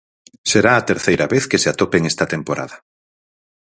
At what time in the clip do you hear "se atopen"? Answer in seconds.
1.63-2.03